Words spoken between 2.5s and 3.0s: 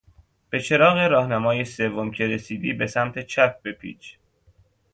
به